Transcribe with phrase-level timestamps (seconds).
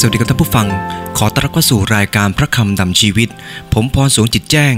[0.00, 0.68] สวัสดีครับท่านผู้ฟัง
[1.18, 3.28] ขอต้อนรับเข้าสู่รายการพระคำดำชีวิต
[3.72, 4.74] ผมพรสวงจิตแจ้ง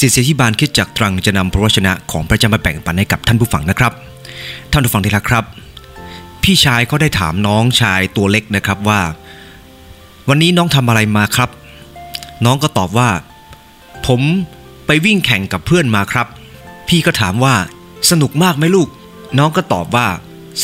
[0.00, 3.92] ศิษยาธิบาลคิดจากตรังจะนำพระวจนะของพระเจ้ามาแบ่งปันให้กับท่านผู้ฟังนะครับ
[4.72, 5.44] ท่านผู้ฟังที่รักครับ
[6.42, 9.00] พี่ชายเขาได้ถามน้องชายตัวเล็กนะครับว่า
[10.28, 11.50] วันนี้น้องทำอะไรมาครับ
[12.44, 13.10] น้องก็ตอบว่า
[14.06, 14.20] ผม
[14.86, 16.26] ไปวิ่งแข่งกับเพื่อนมาครับ
[16.88, 17.54] พี่ก็ถามว่า
[18.10, 18.88] สนุกมากไหมลูก
[19.38, 20.06] น้องก็ตอบว่า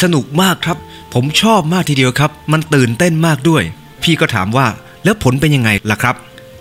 [0.02, 0.78] สนุกมากครับ
[1.14, 3.64] ผมชอบมากทีเดียวครับ มันตื่นเต้นมากด้วย
[4.02, 4.66] พี่ก็ถามว่า
[5.04, 6.16] แล้วผลเป็นยังไงล่ะครับ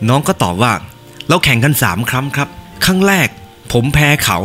[0.10, 0.74] น้องก็ตอบว่า
[1.30, 2.50] เราแข่งกันสามครั้งครับ
[2.86, 3.28] ครั้งแรก
[3.74, 4.38] ผมแพ้เขา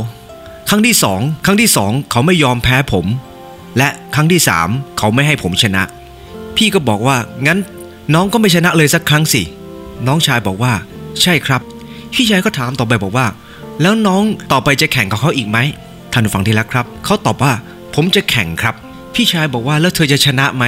[0.68, 3.06] ครั้งที่สองครั้งที่สองเขาไม่ยอมแพ้ผม
[3.78, 4.68] และครั้งที่สาม
[4.98, 5.82] เขาไม่ให้ผมชนะ
[6.56, 7.16] พี่ก็บอกว่า
[7.46, 7.58] งั้น
[8.14, 9.42] น้องก็ไม่ชนะเลยสักครั้งสิ
[10.06, 10.72] น้องชายบอกว่า
[11.22, 11.62] ใช่ครับ
[12.14, 13.26] พี่ชายก็ถามต่อไปบอกว่า
[13.82, 15.58] แล้วน้องต่อไปจะแข่งกับเขาอีกไหม
[16.12, 17.52] ท่านผู้ฟังที่รักครับเขาตอบว่า
[17.94, 18.74] ผมจะแข่งครับ
[19.14, 20.64] พี่ชายบอกว่าแล้วเธอจะชนะไหม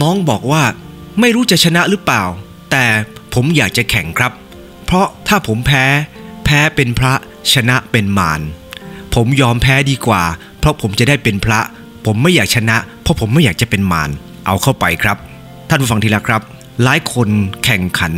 [0.00, 0.62] น้องบอกว่า
[1.20, 2.24] ไม่รู้จะชนะหรือเปล่า
[2.70, 2.84] แต่
[3.34, 4.32] ผมอยากจะแข่งครับ
[4.84, 5.84] เพราะถ้าผมแพ้
[6.44, 7.12] แพ้เป็นพระ
[7.52, 8.40] ชนะเป็นมาร
[9.14, 10.22] ผมยอมแพ้ดีกว่า
[10.58, 11.60] เพราะผมจะได้เป็นพระ
[12.06, 14.10] ผมไม่อยากชนะ เพราะผมไม่อยากจะเป็นมาร
[14.46, 15.16] เอาเข้าไปครับ
[15.68, 16.42] ท่านผู้ฟังที่รักครับ
[16.82, 17.28] หลายคน
[17.64, 18.12] แข่งขัน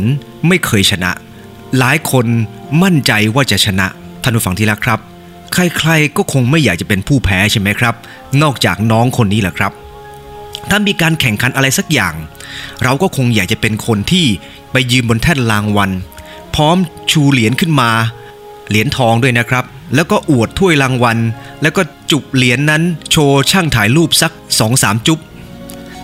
[0.47, 1.11] ไม่เคยชนะ
[1.79, 2.25] หลายคน
[2.83, 3.87] มั่นใจว่าจะชนะ
[4.23, 4.99] ท่านผู้ฟังที่รักครับ
[5.53, 7.95] ใครๆก็คงไม่อยากจะเป็นผู้แพ้ใช่ไหมครับ
[8.41, 9.71] นอกจากน้องคนนี้แหละครับ
[10.69, 12.13] ถ้ามีการแข่งขันอะไรสักอย่าง
[12.83, 14.25] เราก็คงอยากจะเป็นคนที่
[14.71, 15.91] ไปยืนบนแท่นรางวัล
[16.55, 16.77] พร้อม
[17.11, 17.91] ชูเหรียญขึ้นมา
[18.69, 21.17] เหรียญทองด้วยนะครับ แล้วก็อวดถ้วยรางวัล
[21.61, 25.19] แล้วก็จุบเหรียญนนั้นโชว์ช่างถ่ายรูปสัก2อสามจุบ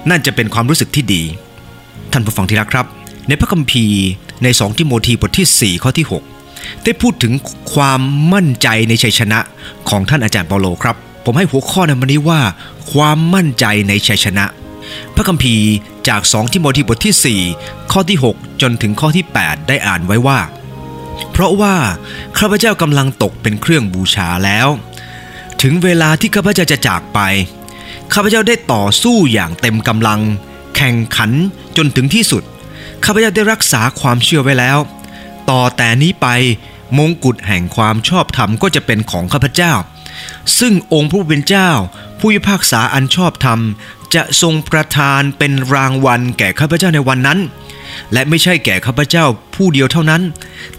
[0.10, 1.24] นั่นจะเป็นความรู้สึกที่ดี
[2.12, 2.86] ท่านผู้ฟังที่รักครับ
[3.28, 4.02] ในพระคัมภีร์
[4.44, 6.06] ใน 2 ทิโมธีบทที่ 4 ข้อที่
[6.46, 7.34] 6 ได้พูดถึง
[7.74, 8.02] ความ
[8.34, 9.40] มั่นใจในชัยชนะ
[9.90, 12.42] ของท่านอาจารย์เปาโลครับ ผมให้หัวข้อในวันนี้ว่า
[12.92, 14.46] ความมั่นใจในชัยชนะ
[15.16, 15.70] พระคัมภีร์
[16.08, 20.40] จาก 2 ทิโมธีบทที่ 4 ข้อที่ 6 จนถึงข้อที่ 8 ได้อ่านไว้ว่า
[21.32, 21.76] เพราะว่า
[22.40, 24.68] ข้าพเจ้ากำลังตกเป็นเครื่องบูชาแล้ว
[25.62, 27.20] ถึงเวลาที่ข้าพเจ้าจะจากไป
[28.14, 30.20] ข้าพเจ้าได้ต่อสู้อย่างเต็มกำลัง
[30.76, 31.32] แข่งขัน
[31.78, 32.44] จนถึงที่สุด
[33.06, 34.78] ข้าพเจ้าได้รักษาความเชื่อไว้แล้ว
[35.50, 36.28] ต่อแต่นี้ไป
[36.98, 39.74] มงกุฎแห่งความชอบธรรมก็จะเป็นของข้าพเจ้า
[40.60, 41.70] ซึ่งองค์ผู้เป็นเจ้า
[42.20, 43.60] ผู้พิพากษาอันชอบธรรม
[44.16, 47.40] จะทรงประทานเป็นรางวัลแก่ข้าพเจ้าในวันนั้น
[48.14, 49.26] และไม่ใช่แก่ข้าพเจ้า
[49.56, 50.22] ผู้เดียวเท่านั้น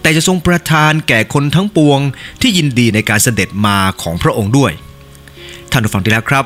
[0.01, 1.99] แต่จะทรงประทานแก่คนทั้งปวง
[2.41, 4.71] ที่ยินดีในการเสด็จมาของพระองค์ด้วย
[5.71, 6.45] ท่านผู้ฟังที่แล้วครับ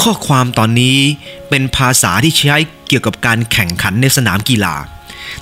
[0.00, 0.98] ข้อความตอนนี้
[1.48, 2.56] เป็นภาษาที่ใช้
[2.88, 4.74] เกี่ยวกับการแข่งขันในสนามกีฬา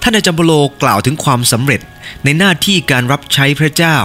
[0.02, 1.80] ท่านอาจารย์โปโลกล่าวถึงความสำเร็จ
[2.24, 3.96] ในหน้าที่การรับใช้พระเจ้า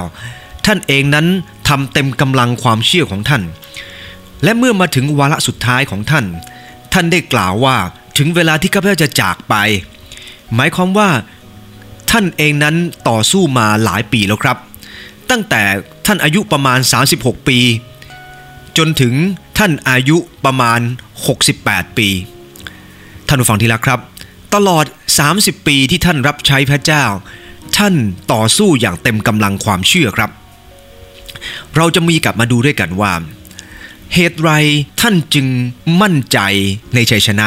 [0.66, 1.28] ท่านเองนั้น
[1.68, 3.44] ทำเต็มกำลังความเชื่อของท่าน
[4.44, 6.26] และเมื่อมาถึงวาระสุดท้ายของท่าน
[6.94, 7.78] ท่านได้กล่าวว่า
[8.18, 9.56] ถึงเวลาที่ข้าพเจ้าจะจากไป
[10.56, 11.10] หมายความว่า
[12.12, 12.76] ท่านเองนั้น
[13.10, 14.58] ต่อสู้มาหลายปีแล้วครับ
[15.30, 15.64] ตั้งแต่
[16.06, 16.80] ท่านอายุประมาณ
[17.14, 17.60] 36 ปี
[18.78, 19.14] จนถึง
[19.58, 20.80] ท่านอายุประมาณ
[21.40, 22.10] 68 ปี
[23.28, 24.00] ท่านผู้ฟังที่รักครับ
[24.56, 24.86] ตลอด
[25.28, 27.04] 30 ปีที่ท่านรับใช้พระเจ้า
[27.78, 27.94] ท่าน
[28.34, 30.32] ต่อสู้อย่างเต็มกำลังความเชื่อครับ
[31.76, 33.14] เราจะมีกลับมาดูด้วยกันว่า
[34.14, 34.52] เหตุไร
[35.02, 35.48] ท่านจึง
[36.02, 36.40] มั่นใจ
[36.96, 37.46] ในชัยชนะ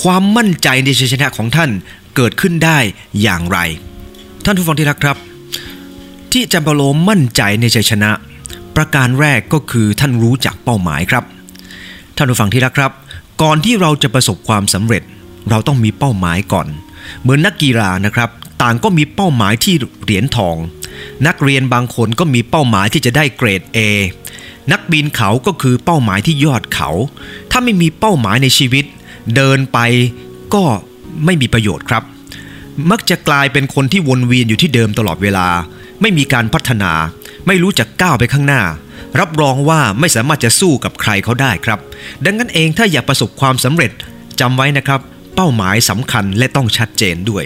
[0.00, 1.70] ความมั่นใจในชัยชนะของท่าน
[2.16, 2.78] เกิดขึ้นได้
[3.22, 3.58] อย่างไร
[4.44, 5.16] ท่านผู้ฟังที่รักครับ
[6.32, 8.10] ที่จารย์เปโลมั่นใจในชัยชนะ
[8.76, 11.24] ประการแรกก็คือท่านรู้จักเป้าหมายครับ
[12.16, 12.92] ท่านผู้ฟังที่รักครับ
[13.42, 15.02] ก่อนที่เราจะประสบความสำเร็จ
[15.50, 16.66] เราต้องมีเป้าหมายก่อน
[17.20, 18.30] เหมือนนักกีฬานะครับ
[18.62, 20.56] ต่างก็มีเป้าหมายที่เหรียญทอง
[21.26, 23.78] นักเรียนบางคนก็มีเป้าหมายที่จะได้เกรด A
[24.72, 26.90] นักบินเขาก็คือเป้าหมายที่ยอดเขา
[27.50, 28.84] ถ้าไม่มีเป้าหมายในชีวิต
[29.36, 29.78] เดินไป
[30.54, 30.64] ก็
[31.24, 32.02] ไม่มีประโยชน์ครับ
[32.90, 35.48] มักจะกลายเป็นคนที่วนเวียนอยู่ที่เดิมตลอดเวลา
[36.00, 36.92] ไม่มีการพัฒนา
[37.46, 38.62] ไม่รู้จักก้าวไปข้างหน้า
[39.20, 41.78] รับรองว่าไม่สามารถจะสู้กับใครเขาได้ครับ
[42.24, 43.92] ดังนั้นเองถ้าอยากประสบความสำเร็จ
[44.40, 45.00] จำไว้นะครับ
[45.34, 47.44] เป้าหมายสำคัญและต้องชัดเจนด้วย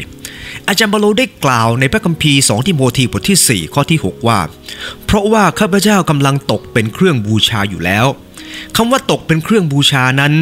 [0.69, 4.41] อาจารย์บาโลได้กล่าวในพระคัมภีร์2ทิโมธีบทที่ 4 ข้อที่ 6 ว่า
[5.05, 8.07] เพราะว่าข้าพเจ้ากำลังตกเป็นเครื่องบูชาอยู่แล้ว
[8.77, 10.33] คำว่าตกเป็นเครื่องบูชานั้น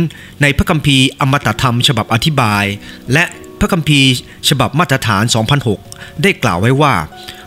[0.42, 2.64] ในพระคัมภีร์อมตะธรรม ฉบับอธิบาย
[3.12, 3.24] และ
[3.58, 4.10] พระคัมภีร์
[4.48, 5.24] ฉบับมาตรฐาน
[5.72, 6.94] 2006 ได้กล่าวไว้ว่า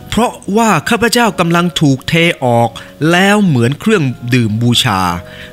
[0.08, 2.70] เพราะว่าข้าพเจ้ากำลังถูกเทออก
[3.10, 4.02] แล้วเหมือนเครื่อง
[4.34, 5.00] ดื่มบูชา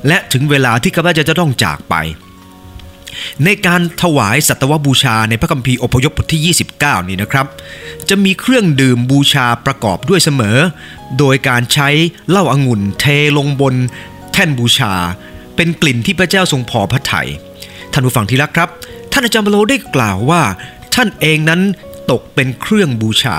[0.08, 1.94] และถึงเวลาที่ข้าพเจ้าจะต้องจากไป
[3.44, 7.46] ในการถวายสัตวบูชาในพระคัมภีร์อพยพบทที่ 29 นี่นะครับ
[8.08, 10.58] จะมีเครื่องดื่มบูชาประกอบด้วยเสมอ
[11.18, 11.88] โดยการใช้
[12.28, 13.04] เหล้าอางุ่นเท
[13.36, 13.74] ลงบน
[14.32, 14.92] แท่นบูชา
[15.56, 17.28] เป็นกลิ่นที่พระเจ้าทรงพอพระทยัย
[17.92, 18.68] ท่านผู้ฟังที่รักครับ
[19.12, 20.42] ถ้านอาจารย์เปาโลได้กล่าวว่า
[20.94, 21.60] ท่านเองนั้น
[22.10, 23.38] ตกเป็นเครื่องบูชา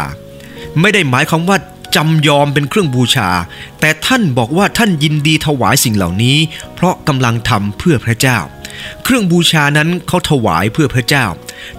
[0.79, 1.57] ไม่ได้หมายความว่า
[1.95, 3.29] จำยอมเป็นเครื่องบูชา
[3.79, 6.37] แต่ท่านบอกว่าท่านยินดีถวายสิ่งเหล่านี้
[6.75, 8.37] เพราะกำลังทำเพื่อพระเจ้า
[9.03, 11.25] เครื่องบูชานั้นเขาถวายเพื่อพระเจ้า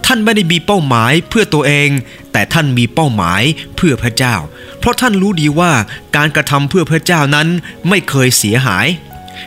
[0.07, 1.89] ท่านไม่ได้มีเป้าหมายเพื่อตัวเอง
[2.33, 3.43] แต่ท่านมีเป้าหมาย
[3.77, 4.35] เพื่อพระเจ้า
[4.79, 5.73] เพราะท่านรู้ดีว่า
[6.17, 7.49] การกระทำเพื่อพระเจ้านั้น
[7.89, 8.87] ไม่เคยเสียหาย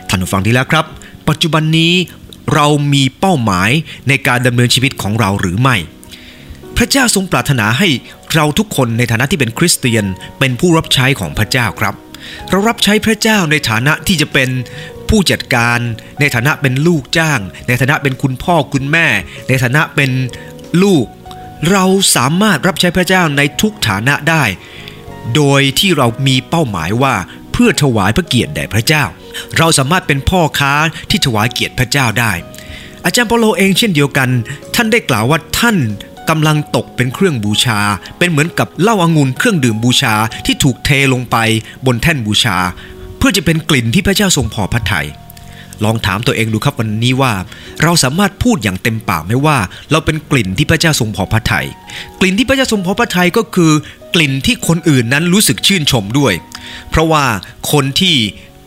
[0.08, 0.84] ท่านฟังดีแล้วครับ
[1.28, 1.92] ปัจจุบันนี้
[2.54, 3.70] เรามีเป้าหมาย
[4.08, 5.76] ในการดำเนินชีวิตของเราหรือไม่
[6.76, 7.88] พระเจ้าทรงปรารถนาให้
[8.34, 10.04] เราทุกคนในฐานะที่เป็นคริสเตียน
[10.38, 11.94] เป็นผู้รับใช้ของพระเจ้าครับ
[12.50, 14.48] เรารับใช้พระเจ้าในฐานะที่จะเป็น
[15.10, 15.78] ผู้จัดการ
[16.20, 19.06] ในฐานะเป็นลูกจ้าง ในฐานะเป็นคุณพ่อคุณแม่
[19.48, 20.10] ในฐานะเป็น
[20.82, 21.04] ลูก
[21.70, 21.84] เรา
[22.16, 24.44] สามารถรับใช้พระเจ้าในทุกฐานะได้
[25.34, 27.14] โดยที่เรามีเป้าหมายว่า
[27.52, 29.04] เพื่อถวายพระเกียรติแด่พระเจ้า
[29.58, 30.72] เราสามารถเป็นพ่อค้า
[31.10, 32.32] ที่ถวายเกียรติพระเจ้าได้
[33.04, 34.28] อาจารย์เปโลเองเช่นเดียวกัน
[34.74, 35.76] ท่านได้กล่าวว่าท่าน
[36.28, 37.80] กำลังตกเป็นเครื่องบูชา
[38.18, 40.14] เป็นเหมือนกับเหล้าอางุ่นเครื่องดื่มบูชา
[40.46, 41.36] ที่ถูกเทลงไป
[41.86, 42.56] บนแท่นบูชา
[43.18, 45.06] เพื่อจะเป็นกลิ่นที่พระเจ้าทรงพอพระทยัย
[45.84, 47.32] ลองถามตัวเองดูครับวันนี้ว่า
[47.82, 49.58] เราสามารถพูดอย่างเต็มปากไหมว่า
[49.90, 51.66] เราเป็นกลิ่นที่พระเจ้าทรงพอพระทยัย
[52.20, 53.72] กลิ่นที่พระเจ้าทรงพอพระทัยก็คือ
[54.14, 56.32] กลิ่นที่คนอื่นนั้นรู้สึกชื่นชมด้วย
[56.90, 57.24] เพราะว่า
[57.72, 58.16] คนที่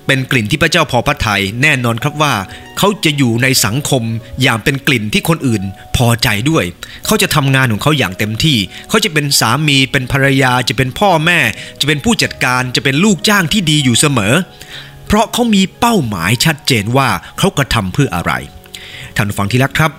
[0.09, 2.33] เป็นกลิ่นที่พระเจ้าพอพระทัยแน่นอนครับว่า
[2.77, 4.03] เขาจะอยู่ในสังคม
[4.41, 5.63] อย่างเป็นกลิ่นที่คนอื่น
[5.97, 6.63] พอใจด้วย
[7.05, 8.57] เขาจะทำงานของเขาอย่างเต็มที่
[8.89, 11.39] เขาจะเป็นสามีเป็นภรรยาจะเป็นพ่อแม่
[11.79, 14.33] จะเป็นผู้จัดการจะเป็นลูกจ้างที่ดีอยู่เสมอ
[15.07, 17.09] เพราะเขามีเป้าหมายชัดเจนว่า
[17.39, 18.31] เขากระทำเพื่ออะไร
[19.15, 19.91] ท่านฟังที่รักครับ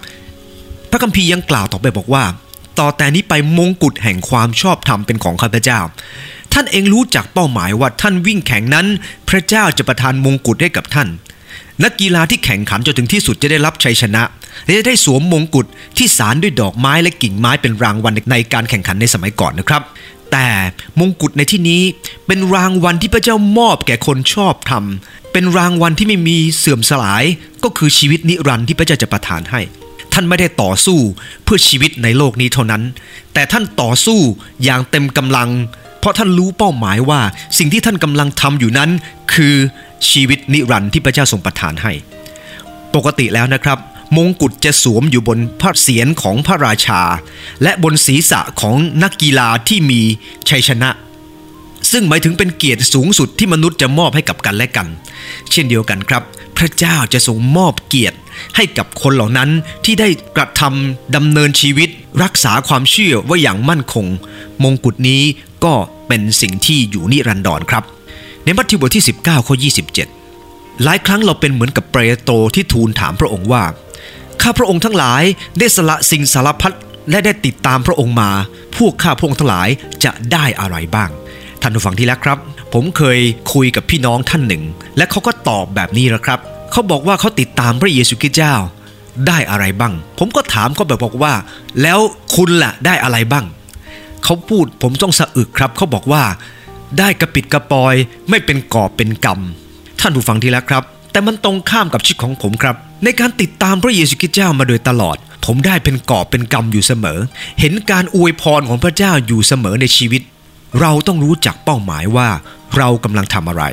[0.91, 2.25] พระคัมภีร์ยังกล่าวต่อไปบอกว่า
[2.79, 5.81] ต่อแต่นี้ไปมงกุฎแห่งความชอบธรรมเป็นของข้าพเจ้า
[6.53, 8.87] ท่านเองรู้จักเป้าหมายว่าท่านวิ่งแข่งนั้น
[9.29, 11.09] พระเจ้าจะประทานมงกุฎให้กับท่าน
[11.85, 14.23] นักกีฬาที่แข่งขันจนถึงที่สุดจะได้รับชัยชนะ
[14.65, 15.67] และจะได้สวมมงกุฎ
[15.97, 19.83] ที่สารด้วยดอกไม้และกิ่งไม้เป็นรางวัลในการแข่งขันในสมัยก่อนนะครับ
[20.33, 20.49] แต่
[21.01, 21.83] มงกุฎในที่นี้
[22.27, 24.85] เป็นรางวัลที่พระเจ้ามอบแก่คนชอบธรรม
[25.33, 27.25] เป็นรางวัลที่ไม่มีเสื่อมสลาย
[27.65, 29.61] ก็คือชีวิตนิรันดร์ที่พระเจ้าจะประทานให้
[30.13, 30.99] ท่านไม่ได้ต่อสู้
[31.45, 32.83] เพื่อชีวิตในโลกนี้เท่านั้น
[33.35, 34.21] แต่ท่านต่อสู้
[34.65, 35.49] อย่างเต็มกำลัง
[36.01, 37.21] เพราะท่านรู้เป้าหมายว่า
[37.59, 38.91] สิ่งที่ท่านกำลังทำอยู่นั้น
[39.35, 39.55] คือ
[40.11, 41.93] ชีวิตนิรันดร์ที่พระเจ้าทรงประทานให้
[42.95, 43.79] ปกติแล้วนะครับ
[44.17, 47.03] มงกุฎจะสวมอยู่บนพระเศียรของพระราชา
[47.63, 50.01] และบนศีรษะของนักกีฬาที่มี
[50.49, 50.91] ชัยชนะ
[51.93, 54.89] ซึ่งหมายถึงเป็นเกียรติสูงสุดที่มนุษย์จะมอบให้กับกันและกัน
[55.51, 56.23] เช่นเดียวกันครับ
[56.57, 58.19] พระเจ้าจะทรงมอบเกียรติ
[58.57, 59.51] ให้กับคนเหล่านั้น
[59.85, 61.89] ที่ได้กระทำดำเนินชีวิต
[62.23, 64.07] รักษาความเชื่อไว้อย่างมั่นคง
[64.65, 65.23] มงกุฎนี้
[65.65, 65.75] ก็
[66.09, 67.85] เป็นสิ่งที่อยู่นิรันดรครับ
[68.45, 69.55] ในมัทธิวบทที่ 19ข้อ
[70.19, 73.65] 27 หลายครั้งเราเป็นเหมือนกับเปโตรที่ทูลถามพระองค์ว่า
[74.43, 75.23] ข้าพระองค์ทั้งหลาย
[75.59, 76.73] ได้สละสิ่งสารพัด
[77.11, 78.31] และได้ติดตามพระองค์มา
[78.77, 79.69] พวกข้าพระองค์ทั้งหลาย
[80.05, 81.11] จะได้อะไรบ้าง
[81.61, 82.39] ท่านผู้ฟังที่รักครับ
[82.75, 83.19] ผมเคย
[83.53, 84.63] คุยกับพี่น้องท่านหนึ่ง
[84.97, 86.41] และเขาก็ตอบแบบนี้แล้วครับ
[86.73, 88.55] เขาบอกว่าเขาติดตามพระเยซูคริสต์เจ้า
[89.27, 91.33] ได้อะไรบ้าง ผมก็ถามเขาแบบบอกว่า
[91.83, 91.99] แล้ว
[92.35, 93.45] คุณล่ะได้อะไรบ้าง
[94.25, 96.23] เขาพูดผมต้องสะอึกครับ เขาบอกว่า
[96.99, 97.95] ได้กระปิดกระปอย
[98.31, 99.41] ไม่เป็นกอบเป็นกรรม
[100.01, 107.19] ท่านผู้ฟังที่รักครับ แต่มันตรงข้ามกับชีวิตของผมครับ ในการติดตามพระเยซูคริสต์เจ้ามาโดยตลอด ผมได้เป็นกอบเป็นกรรมอยู่เสมอ
[107.61, 110.23] เห็นการอวยพรของพระเจ้าอยู่เสมอในชีวิต
[110.81, 112.29] เราต้องรู้จักเป้าหมายว่า
[112.77, 113.65] เรากำลังทำอะไร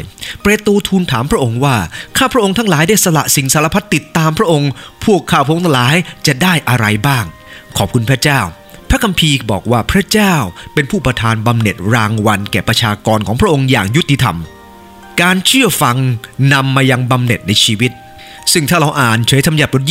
[0.41, 1.75] เปโตรทูลถามพระองค์ว่า
[2.17, 4.69] ข้าพระองค์ทั้งหลายได้สละสิ่งสารพัดติดตามพระองค์
[5.05, 5.95] พวกข้าพระองค์ทั้งหลาย
[6.27, 7.25] จะได้อะไรบ้าง
[7.77, 8.39] ขอบคุณพระเจ้า
[8.89, 10.36] พระคัมภีร์บอกว่าพระเจ้า
[10.74, 14.38] เป็นผู้ประทานบำเหน็จรางวัลแก่ประชากรของพระองค์อย่างยุติธรรม
[15.22, 15.98] การเชื่อฟัง
[16.53, 17.91] นำมายังบำเหน็จในชีวิต
[18.53, 19.84] ซึ่งถ้าเราอ่านเฉยธรรมยับบท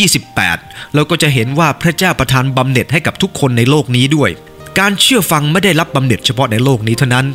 [0.45, 4.31] 28 เราก็จะเห็นว่าพระเจ้าประทานบำเหน็จให้กับทุกคนในโลกนี้ด้วย
[4.79, 7.27] การเชื่อฟังไม่ได้รับบำเหน็จเฉพาะในโลกนี้เท่านั้น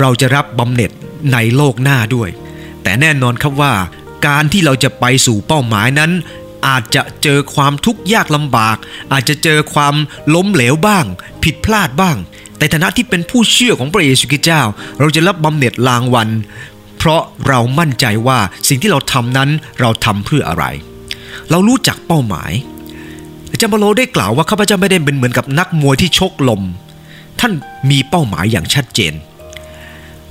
[0.00, 0.90] เราจะรับบำเหน็จ
[1.32, 2.28] ในโลกหน้าด้วย
[2.82, 3.72] แต่แน่นอนครับว่า
[4.26, 6.10] การที่เราจะไปสู่เป้าหมายนั้น
[6.66, 8.76] อาจจะเจอความทุกข์ยากลำบาก
[9.12, 9.94] อาจจะเจอความ
[10.34, 11.04] ล้มเหลวบ้าง
[11.42, 12.16] ผิดพลาดบ้าง
[12.58, 14.62] แต่ฐานะที่เป็นผู้เชื่อของพระเยซูคริสต์เจ้า
[15.00, 16.28] เราจะรับบำเหน็จรางวัล
[16.98, 18.38] เพราะเรามั่นใจว่า
[18.68, 19.50] สิ่งที่เราทำนั้น
[19.80, 20.64] เราทำเพื่ออะไร
[21.50, 22.52] เรารู้จักเป้าหมาย
[23.50, 26.62] อาจารย์เปโลได้กล่าวว่าข้าพเจ้าไม่ได้เป็นเหมือนกับนักมวยที่ชกลม
[27.40, 27.52] ท่าน
[27.90, 29.14] มีเป้าหมายอย่างชัดเจน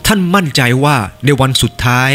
[0.06, 0.96] ท่านมั่นใจว่า
[1.26, 2.12] ในวันสุดท้าย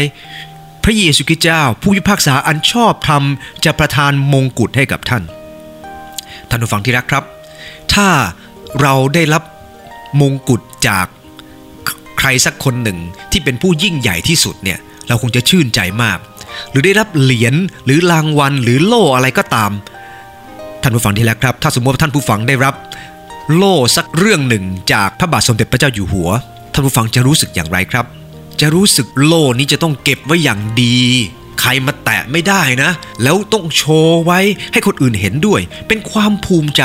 [0.87, 3.23] พระเยซูคริสต์เจ้า ผู้พิพากษาอันชอบธรรม
[3.65, 5.23] จะประทานมงกุฎให้กับท่าน
[6.49, 7.23] ท่านผู้ฟังที่รักครับ
[7.93, 8.07] ถ้า
[8.81, 9.43] เราได้รับ
[10.21, 11.05] มงกุฎจาก
[12.17, 12.97] ใครสักคนหนึ่ง
[13.31, 16.17] ที่เป็นผู้ยิ่งใหญ่ที่สุดเนี่ยเราคงจะชื่นใจมาก
[16.69, 19.71] หรือได้รับเหรียญหรือรางวัลหรือโล่อะไรก็ตาม
[20.81, 22.75] ท่านผู้ฟังที่แล้วครับ ถ้าสมมติว่าท่านผู้ฟังได้รับ
[23.55, 24.63] โล่สักเรื่องหนึ่ง
[24.93, 26.29] จากพระบาทสมเด็จพระเจ้าอยู่หัว
[26.73, 28.05] ท่านผู้ฟังจะรู้สึกอย่างไรครับ
[28.61, 30.99] จะรู้สึกโล่นี้จะต้องเก็บไว้อย่างดี
[31.59, 32.91] ใครมาแตะไม่ได้นะ
[33.23, 34.39] แล้วต้องโชว์ไว้
[34.71, 36.83] ให้คนอื่นเห็นด้วย เป็นความภูมิใจ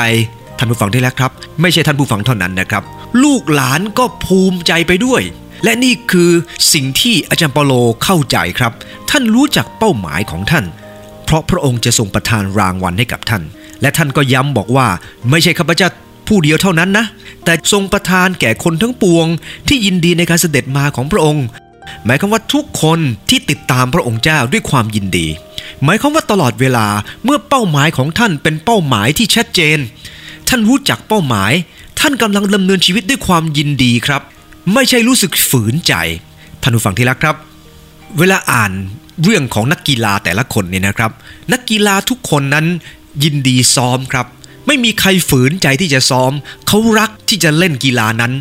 [0.57, 2.83] ท่านผู้ฟังที่แล้วครับ ไม่ใช่ท่านผู้ฟังเท่านั้นนะครับ
[3.23, 5.21] ลูกหลานก็ภูมิใจไปด้วย
[5.63, 6.31] และนี่คือ
[6.73, 7.73] สิ่งที่อาจารย์เปาโล
[8.03, 8.71] เข้าใจครับ
[9.09, 10.65] ท่านรู้จักเป้าหมายของท่าน
[11.25, 13.43] เพราะพระองค์จะทรงประทานรางวัลให้กับท่าน
[13.81, 14.87] และท่านก็ย้ำบอกว่า
[15.29, 15.89] ไม่ใช่ข้าพเจ้า
[16.27, 17.05] ผู้เดียวเท่านั้นนะ
[17.45, 19.27] แต่ทรงประทานแก่คนทั้งปวง
[19.67, 21.45] ที่ยินดีในการเสด็จมาของพระองค์
[22.05, 25.27] หมายความว่าทุกคนที่ติดตามพระองค์เจ้าด้วยความยินดี
[25.83, 26.87] หมายความว่าตลอดเวลา
[27.23, 29.77] เมื่อเป้าหมายของท่านเป็นเป้าหมายที่ชัดเจน
[30.49, 31.51] ท่านรู้จักเป้าหมาย
[31.99, 34.21] ท่านกำลังดำเนินชีวิตด้วยความยินดีครับ
[34.73, 35.93] ไม่ใช่รู้สึกฝืนใจ
[36.61, 37.35] ท่านผู้ฟังที่รักครับ
[38.19, 38.71] เวลาอ่าน
[39.23, 41.11] เรื่องของนักกีฬาแต่ละคนเนี่ยนะครับ
[41.51, 42.65] นักกีฬาทุกคนนั้น
[43.23, 44.25] ยินดีซ้อมครับ
[44.67, 46.31] ไม่มีใครฝืนใจที่จะซ้อม
[46.67, 48.33] เขารักที่จะเล่นกีฬานั้น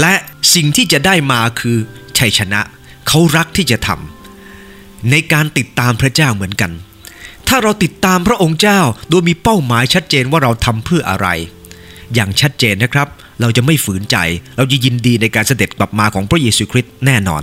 [0.00, 0.14] และ
[0.54, 1.78] สิ่งที่จะได้มาคือ
[2.18, 2.60] ชัยชนะ
[3.08, 6.72] เขารักที่จะทำในการติดตามพระเจ้าเหมือนกัน
[7.48, 11.28] ถ้าเราติดตามพระองค์เจ้าโดยมีเป้าหมายชัดเจนว่าเราทำเพื่ออะไร
[12.14, 13.08] อย่างชัดเจนนะครับ
[13.40, 14.16] เราจะไม่ฝืนใจ
[14.56, 17.42] เราจะยินดีในการเสด็จกลับมาของพระเยซูคริสต์แน่นอน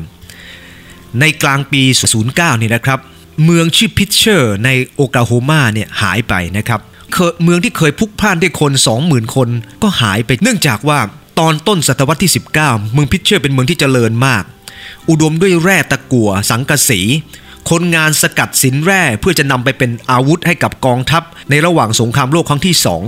[1.19, 1.81] ในกลางปี
[2.21, 2.99] 09นี่นะครับ
[3.45, 6.79] เมืองชื่อพิชเชอร์ในโอกลาโฮมาเนี่ยหายไปนะครับ
[7.13, 8.71] เคยเมืองที่เคยพลุกพล่านด้วยคน
[9.03, 9.49] 20,000 คน
[9.83, 10.99] ก็หายไปเนื่องจากว่า
[11.39, 14.43] ตอนต้นศตวรรษที่ 19 เมืองพิชเชอร์เป็นเมืองที่เจริญมาก
[15.09, 17.01] อุดมด้วยแร่ตะกั่วสังกะสี
[17.69, 23.01] คนงานสกัดสินแร่เพื่อจะนำไปเป็นอาวุธให้กับกองทัพ ในระหว่างสงครามโลกครั้งที่สอง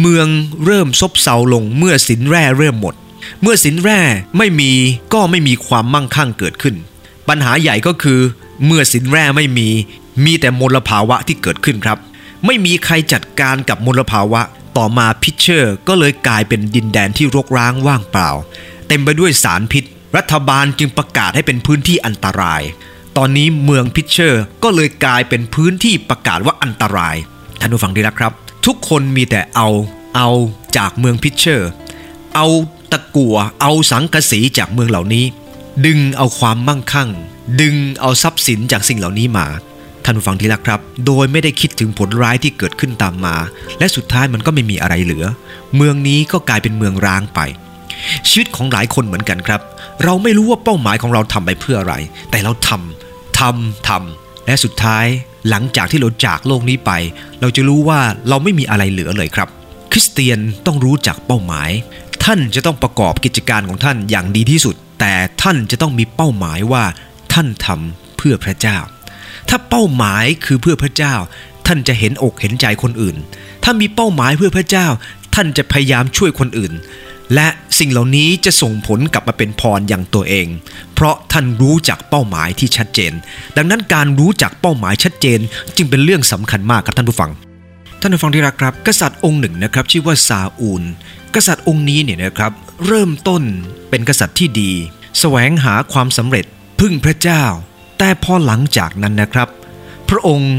[0.00, 0.26] เมือง
[0.64, 2.94] เริ่มซบเซาลงเมื่อสินแร่เริ่มหมด
[3.42, 4.00] เมื่อสินแร่
[4.38, 4.72] ไม่มี
[5.12, 6.74] ก็ไม่มีความมั่งคั่งเกิดขึ้น
[7.28, 8.20] ปัญหาใหญ่ก็คือ
[8.66, 9.68] เมื่อสินแร่ไม่มี
[10.24, 11.98] มีแต่มลภาวะที่เกิดขึ้นครับ
[12.46, 14.40] ไม่มีใครจัดการกับมลภาวะ
[14.76, 18.30] ต่อมาพิชเชอร์ก็เลยกลายเป็นดินแดนที่รกร้างว่างเปล่า
[18.88, 19.84] เต็มไปด้วยสารพิษ
[20.16, 22.62] รัฐบาลจึงประกาศให้เป็นพื้นที่อันตราย
[23.16, 27.16] ตอนนี้เมืองพิชเชอร์ก็เลยกลายเป็นพื้นที่ประกาศว่าอันตราย
[27.60, 28.32] ท่านผู้ฟังดีนะครับ
[28.66, 29.68] ทุกคนมีแต่เอา
[30.16, 30.28] เอา
[30.76, 31.70] จากเมืองพิชเชอร์
[32.34, 32.46] เอา
[32.92, 35.24] ตะกั่วเอาสังกะสีจากเมืองเหล่านี้
[35.86, 37.08] ดึงเอาความมั่งคั่ง
[37.60, 39.46] ดึงเอาทรัพย์สินจากสิ่งเหล่านี้มา
[40.04, 43.36] ท่านผู้ฟังที่รักครับ โดยไม่ได้คิดถึงผลร้ายที่เกิดขึ้นตามมา
[43.78, 45.24] และสุดท้ายมันก็ไม่มีอะไรเหลือ
[45.76, 47.40] เมืองนี้ก็กลายเป็นเมืองร้างไป
[48.28, 49.60] ชีวิตของหลายคนเหมือนกันครับ
[50.04, 51.94] เราไม่รู้ว่าเป้าหมายของเราทำไปเพื่ออะไร
[52.30, 55.06] แต่เราทำทำทำและสุดท้าย
[55.48, 56.90] หลังจากที่เราจากโลกนี้ไป
[57.40, 59.48] เราจะรู้ว่าเราไม่มีอะไรเหลือเลยครับ
[59.90, 61.70] คริสเตียนต้องรู้จักเป้าหมาย
[62.24, 66.84] ท่านจะต้องประกอบกิจการของท่านอย่างดีที่สุด แต่ท่านจะต้องมีเป้าหมายว่า
[67.32, 68.78] ท่านทำเพื่อพระเจ้า
[69.48, 71.14] ถ้าเป้าหมายคือเพื่อพระเจ้า
[71.66, 73.16] ท่านจะเห็นอกเห็นใจคนอื่น
[73.64, 74.86] ถ้ามีเป้าหมายเพื่อพระเจ้า
[75.34, 76.72] ท่านจะพยายามช่วยคนอื่น
[77.34, 80.46] และ สิ่งเหล่านี้จะส่งผลกลับมาเป็นพรอย่างตัวเอง
[80.94, 83.12] เพราะท่านรู้จักเป้าหมายที่ชัดเจน
[83.56, 85.40] ดังนั้นการรู้จักเป้าหมายชัดเจน
[85.76, 87.30] จึงเป็นเรื่องสำคัญมากครับท่านผู้ฟัง
[88.00, 90.82] ท่านผู้ฟังที่รักครับ กษัตริย์องค์หนึ่งนะครับชื่อว่าซาอูล
[91.34, 92.52] กษัตริย์องค์นี้เนี่ยนะครับ
[92.86, 93.42] เริ่มต้น
[93.90, 94.72] เป็นกษัตริย์ที่ดี
[95.18, 96.44] แสวงหาความสำเร็จ
[96.80, 97.44] พึ่งพระเจ้า
[97.98, 99.48] แต่พอหลังจากนั้นนะครับ
[100.08, 100.54] พระองค์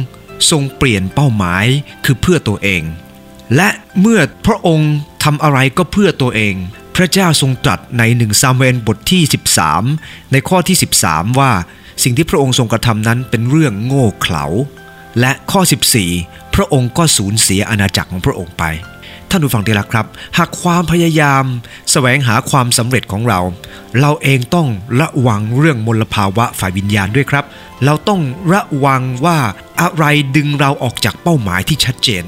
[0.51, 1.65] ทรงเปลี่ยนเป้าหมาย
[2.05, 2.83] คือเพื่อตัวเอง
[3.55, 6.55] และเมื่อพระองค์ทำอะไรก็เพื่อตัวเอง
[7.01, 9.23] ระเจ้าทรงตรัสในหนึ่งซามเอลบทที่
[9.77, 11.51] 13 ในข้อที่ 13 ว่า
[12.03, 14.45] สิ่งที่พระองค์ทรงกระทำนั้นเป็นเรื่องโง่เขลา
[15.19, 15.61] และข้อ
[16.07, 18.63] 14 พระองค์ก็สูญเสียอาณาจักรของพระองค์ไป
[19.29, 20.05] ท่านผู้ฟังที่รักครับ
[20.37, 21.43] หากความพยายาม
[21.91, 23.39] แสวงหาความสำเร็จของเรา
[23.99, 24.67] เราเองต้อง
[25.01, 27.45] ระวังเรื่องมลภาวะฝ่ายวิญญาณด้วยครับ
[27.85, 28.21] เราต้อง
[28.53, 29.37] ระวังว่า
[29.81, 30.03] อะไร
[30.35, 32.25] ดึงเราออกจากเป้าหมายที่ชัดเจน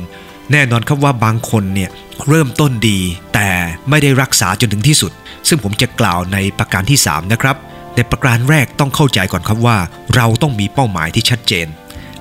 [0.51, 1.89] แน่นอนครับว่าบางคนเนี่ย
[2.27, 2.99] เริ่มต้นดี
[3.33, 3.49] แต่
[3.89, 5.11] ไม่ได้รักษาจนถึงที่สุด
[5.47, 7.55] ซึ่งผมจะกล่าวในประการที่ 3 นะครับ
[7.95, 9.77] ในประการแรกต้องเข้าใจก่อนครับว่า
[10.15, 11.67] เราต้องมีเป้าหมายที่ชัดเจน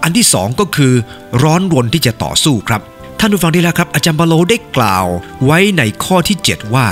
[0.02, 0.92] อันที่ 2 ก็คือ
[1.42, 2.82] ร้อนรนที่จะต่อสู้ครับ
[3.18, 5.06] ท่านผู้ฟังที่แล้วครับอาจารย์บาโลได้กล่าว
[5.44, 6.86] ไว้ในข้อที่ 7 ว่า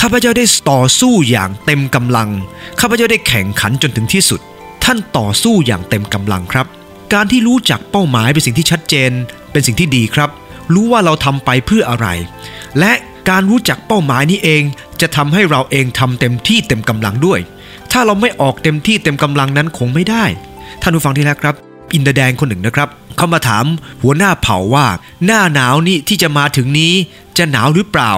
[0.00, 2.28] ข้าพเจ้าได้ต่อสู้อย่างเต็มกำลัง
[2.80, 4.40] ข้าพเจ้าได้แข่งขันจนถึงที่สุด
[4.84, 6.66] ท่านต่อสู้อย่างเต็มกำลังครับ
[7.12, 9.10] การที่รู้จักเป้าหมายเป็นสิ่งที่ชัดเจน
[9.52, 10.30] เป็นสิ่งที่ดีครับ
[10.74, 12.06] รู้ว่าเราทำไปเพื่ออะไร
[12.78, 12.92] และ
[13.30, 14.62] การรู้จักเป้าหมายนี้เอง
[15.00, 17.40] จะทำให้เราเองทำเต็มที่เต็มกำลังด้วย
[17.92, 20.24] ถ้าเราไม่ออกเต็มที่เต็มกำลังนั้นคงไม่ได้
[20.82, 21.54] ท่านผู้ฟังที่แล้วครับ
[21.94, 23.64] อินเดแดงคนหนึ่งนะครับเขามาถาม
[24.02, 24.86] หัวหน้าเผ่าว่า
[25.26, 26.92] หน้าหนาวนี่ที่จะมาถึงนี้
[27.38, 28.12] จะหนาวหรือเปล่า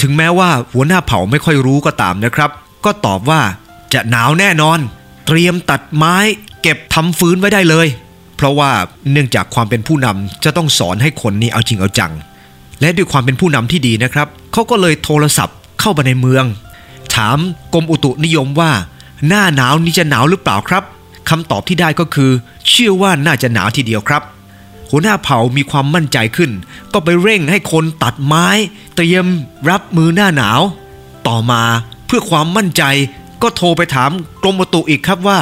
[0.00, 2.50] ถึงแม้ว่าหัวหน้าเผ่าไม่ค่อยรู้ก็ตามนะครับ
[2.84, 3.40] ก็ตอบว่า
[3.94, 4.78] จะหนาวแน่นอน
[5.26, 6.16] เตรียมตัดไม้
[6.62, 7.86] เก็บทำฟืนไว้ได้เลย
[8.36, 8.70] เพราะว่า
[9.12, 12.12] เนื่องจากความเป็นผู้นำจะต้องสอนให้คนนี้เอาจริงเอาจัง
[12.80, 16.44] และด้วยความเป็นผู้นำที่ดีนะครับเขาก็เลยโทรศัพท์เข้าไปในเมือง
[17.14, 17.38] ถาม
[17.74, 18.72] กรมอุตุนิยมว่า
[19.28, 20.84] หน้าหนาวนี้จะหนาวหรือเปล่าครับ
[21.28, 22.30] คำตอบที่ได้ก็คือ
[22.68, 24.22] เชื่อว่าน่าจะหนาวทีเดียวครับ
[24.90, 26.50] หัวหน้าเผ่ามีความมั่นใจขึ้น
[26.92, 28.46] ก็ไปเร่งให้คนตัดไม้
[28.96, 29.26] เตรียม
[29.70, 30.60] รับมือหน้าหนาว
[31.28, 31.62] ต่อมา
[32.06, 32.82] เพื่อความมั่นใจ
[33.42, 34.10] ก็โทรไปถาม
[34.42, 35.38] กรมอุตุอีกครับว่า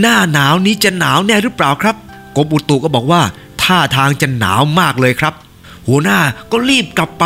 [0.00, 1.96] หน้าหนาวนี้จะหนาวแน่หรือเปล่าครับ
[2.36, 3.22] กรมอุตุก็บอกว่า
[3.62, 5.34] ท่าทางจะหนาวมากเลยครับ
[5.88, 6.20] หัวหน้า
[6.52, 7.24] ก็รีบกลับไป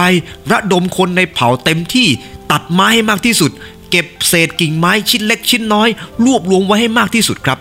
[0.50, 2.08] ระดมคนในเผ่าเต็มที่
[2.50, 3.50] ตัดไม้ให้มากที่สุด
[3.90, 5.88] เก็บเศษกิ่งไม้ชิ้นเล็กชิ้นน้อย
[6.24, 7.58] รวบรวมไว้ให้มากที่สุดครับ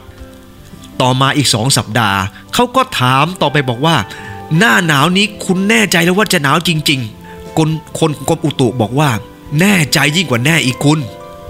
[1.01, 2.19] ต่อมาอีกสองสัปดาห์
[2.53, 3.95] เขาก็ถามต่อไปบอกว่า
[4.57, 9.09] หน้าหนาวนี้คุณแน่ใจแล้วว่าจะหนาวจริง ๆ คนคนกรมอุตุบอกว่า
[9.59, 10.99] แน่ใจยิ่งกว่าแน่อีกคุณ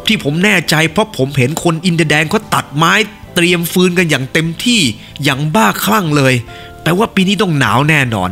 [0.05, 2.93] ที่ผมแน่ใจเพราะผมเห็นคนอินเดียแดงเขาตัดไม้
[3.35, 4.81] เตรียมฟืนกันอย่างเต็มที่
[5.23, 6.33] อย่างบ้าคลั่งเลย
[6.81, 8.29] แปลว่าปีนี้ต้องหนาวแน่นอน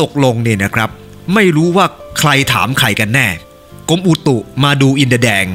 [0.00, 0.90] ตกลงเนี่ยนะครับ
[1.34, 1.86] ไม่รู้ว่า
[2.18, 3.28] ใครถามใครกันแน่
[3.88, 5.46] กรมอุตุมาดูอินเดแดง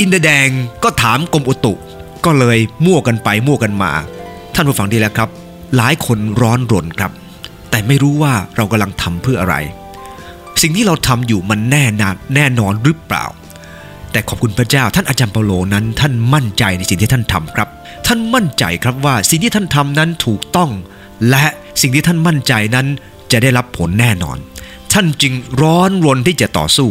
[0.00, 0.48] อินเดแดง
[0.84, 1.72] ก็ถามกรมอุตุ
[2.24, 3.92] ก็เลยมั่วกันไปมั่วกันมา
[4.54, 5.28] ท่านผู้ฟังดีแล้วครับ
[5.76, 7.12] หลายคนร้อนรนครับ
[7.70, 9.54] แต่ไม่รู้ว่าเรากำลังทำเพื่ออะไร
[10.62, 13.24] สิ่งที่เราทำอยู่มันแน่นานแน่นอนหรือเปล่า
[14.12, 17.67] แต่ขอบคุณพระเจ้าท่านอาจารย์เปาโลนั้น ท่านมั่นใจในสิ่งที่ท่านทำครับ
[18.10, 20.70] ท่านมั่นใจครับว่าสิ่งที่ท่านทำนั้นถูกต้อง
[21.30, 21.46] และ
[21.80, 22.86] สิ่งที่ท่านมั่นใจนั้น
[23.32, 24.38] จะได้รับผลแน่นอน
[24.92, 26.88] ท่านจึงร้อนรนที่จะต่อสู้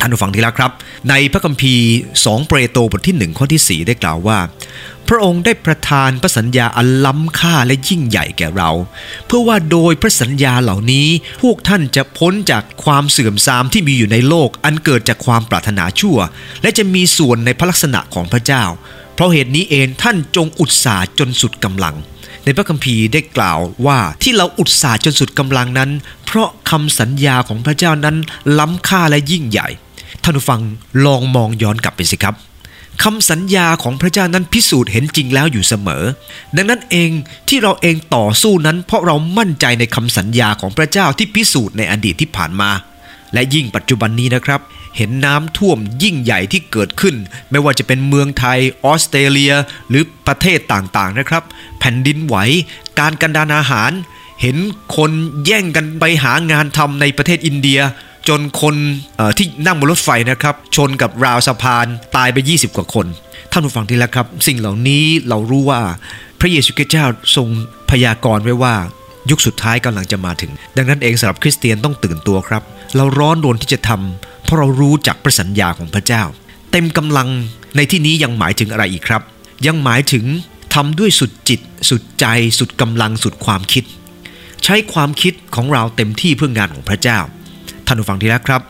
[0.00, 0.72] ท่านผู้ฟังที่รักครับ
[1.10, 1.88] ในพระคัมภีร์
[2.18, 4.38] 2เปรโตบทที่1ข้อที่ 4 ได้กล่าวว่า
[5.08, 8.70] พระองค์ได้ประทานพระสัญญาอันล้ำค่าและยิ่งใหญ่แก่เรา
[9.26, 11.08] เพื่อว่าโดยพระสัญญาเหล่านี้
[11.42, 16.18] พวกท่านจะพ้นจากความเสื่อมทรามที่มีอยู่ในโลก อันเกิดจากความปรารถนาชั่ว
[16.62, 18.64] และจะมีส่วนในพระลักษณะของพระเจ้า
[19.14, 21.94] เพราะเหตุนี้เองท่านจงอุตสาห์จนสุดกำลัง
[22.44, 25.90] ในพระคัมภีร์ได้กล่าวว่าที่เราอุตสาห์จนสุดกำลังนั้น
[26.26, 28.16] เพราะคำสัญญาของพระเจ้านั้น
[28.58, 29.68] ล้ำค่าและยิ่งใหญ่
[30.22, 30.60] ท่านผู้ฟัง
[31.04, 32.34] ลองมองย้อนกลับไปสิครับ
[33.02, 36.04] คำสัญญาของพระเจ้านั้นพิสูจน์เห็นจริงแล้วอยู่เสมอ
[36.56, 37.10] ดังนั้นเอง
[37.48, 42.70] ที่เราเองต่อสู้นั้น เพราะเรามั่นใจในคำสัญญาของพระเจ้าที่พิสูจน์ในอดีตที่ผ่านมา
[43.34, 44.60] และยิ่งปัจจุบันนี้นะครับ
[44.96, 47.14] เห็นน้ำท่วมยิ่งใหญ่ที่เกิดขึ้น
[47.50, 49.52] ไม่ว่าจะเป็นเมืองไทยออสเตรเลีย
[49.88, 51.42] หรือประเทศต่างๆนะครับ
[51.80, 52.36] แผ่นดินไหว
[52.98, 53.90] การกันดานอาหาร
[54.40, 54.56] เห็น
[54.96, 55.10] คน
[55.44, 57.80] แย่งกันไปหางานทำในประเทศอินเดีย
[58.28, 58.76] จนคน
[59.38, 63.06] ที่นั่งบนรถไฟนะครับ ชนกับราวสะพานตายไป 20 กว่าคน
[63.52, 65.80] ท่านผู้ฟังที่แล้วครับ สิ่งเหล่านี้เรารู้ว่า
[66.40, 67.04] พระเยซูคริสต์เจ้า
[67.36, 67.48] ทรง
[67.90, 68.74] พยากรณ์ไว้ว่า
[69.30, 72.62] ยุคสุดท้ายกำลังจะมาถึง ดังนั้นเองสำหรับคริสเตียนต้องตื่นตัวครับ
[72.96, 76.22] เราร้อนรนที่จะทำ ราะเรารู้จักพระสัญญาของพระเจ้า
[76.72, 77.28] เต็มกำลัง
[77.76, 79.22] ในที่นี้ยังหมายถึงอะไรอีกครับ
[79.66, 80.24] ยังหมายถึง
[80.74, 82.26] ทำด้วยสุดจิต สุดใจ
[82.58, 83.84] สุดกำลังสุดความคิด
[84.64, 87.18] ใช้ความคิดของเราเต็มที่เพื่องานของพระเจ้า
[87.86, 88.62] ท่านผู้ฟังที่รักครับ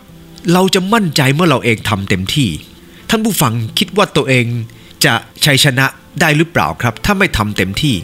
[0.53, 2.49] เราจะมั่นใจเมื่อเราเองทำเต็มที่
[3.11, 4.47] ท่านผู้ฟังคิดว่าตัวเอง
[5.05, 5.14] จะ
[5.45, 5.87] ชัยชนะ
[6.21, 7.95] ได้หรือเปล่าครับ ถ้าไม่ทำเต็มที่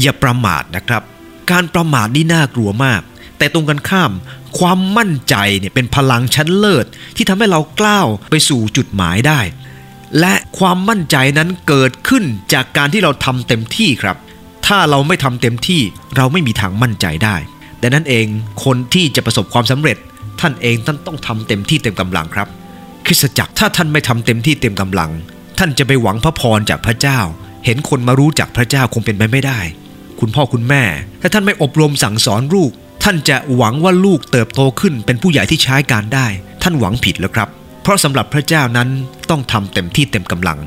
[0.00, 1.02] อย่าประมาทนะครับ
[1.50, 3.02] การประมาทนี่น่ากลัวมาก
[3.40, 4.12] แต่ตรงกันข้าม
[4.58, 9.40] ความมั่นใจเนี่ยเป็นพลังชั้นเลิศ ที่ทำให้เรากล้าวไปสู่จุดหมายได้
[10.20, 14.16] และความมั่นใจนั้นเกิดขึ้นจากการที่เราทำเต็มที่ครับ
[14.66, 15.80] ถ้าเราไม่ทำเต็มที่
[16.16, 17.36] เราไม่มีทางมั่นใจได้
[17.82, 18.26] ดังนั้นเอง
[18.64, 19.96] คนที่จะประสบความสำเร็จ
[20.40, 22.48] ท่านเองท่านต้องทำเต็มที่เต็มกำลังครับ
[23.06, 25.10] คริสตจักรถ้าท่านไม่ทำเต็มที่เต็มกำลัง
[25.58, 27.20] ท่านจะไปหวังพระพรจากพระเจ้า
[27.64, 29.60] เห็นคนมารู้จักพระเจ้าคงเป็นไปไม่ได้
[30.20, 30.82] คุณพ่อคุณแม่
[31.20, 32.72] ถ้าท่านไม่อบรมสั่งสอนลูก
[33.02, 36.26] ท่านจะหวังว่าลูกเติบโตขึ้นเป็นผู้ใหญ่ที่ใช้การได้
[36.62, 37.48] ท่านหวังผิดแล้วครับ
[37.82, 38.88] เพราะสำหรับพระเจ้านั้น
[39.30, 40.58] ต้องทำเต็มที่เต็มกำลัง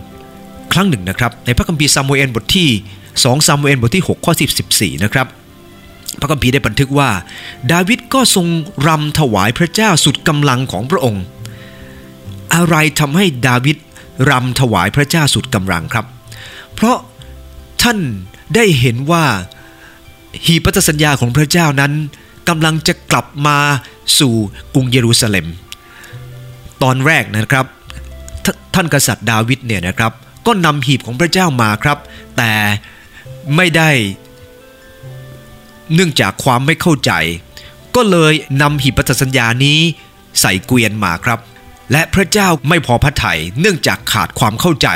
[0.74, 2.70] ครั้งหนึ่งนะครับ ในพระคัมภีร์ซามูเอลบทที่
[3.08, 4.34] 2ซามูเอลบทที่ 6 ข้อ
[4.70, 5.28] 14 นะครับ
[6.20, 7.10] พระคัมภีร์ได้บันทึกว่า
[7.72, 8.48] ดาวิดก็ทรง
[8.88, 11.24] รำถวายพระเจ้าสุดกำลังของพระองค์
[12.56, 13.78] อะไรทำให้ดาวิด
[14.30, 16.06] รำถวายพระเจ้าสุดกำลังครับ
[16.74, 16.98] เพราะ
[17.82, 17.98] ท่าน
[18.56, 19.26] ได้เห็นว่า
[20.46, 21.94] หีบพันธสัญญาของพระเจ้านั้น
[22.50, 23.58] กำลังจะกลับมา
[24.20, 24.34] สู่
[24.74, 25.48] กรุงเยรูซาเล็ม
[26.84, 27.66] ตอนแรกนะครับ
[28.44, 30.12] ทท่านกษัตริย์ดาวิดเนี่ยนะครับ
[30.46, 31.98] ก็นำหีบของพระเจ้ามาครับ
[32.38, 32.54] แต่
[33.56, 33.90] ไม่ได้
[35.94, 37.12] เนื่องจากความไม่เข้าใจ
[37.96, 39.80] ก็เลยนำหีบพันธสัญญานี้
[40.42, 41.40] ใส่เกวียนมาครับ
[41.92, 44.88] และพระเจ้าไม่พอพระทัยเนื่องจากขาดความเข้าใจ